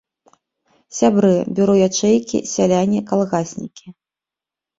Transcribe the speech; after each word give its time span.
Сябры 0.99 1.29
бюро 1.59 1.75
ячэйкі, 1.89 2.39
сяляне, 2.53 2.99
калгаснікі. 3.13 3.87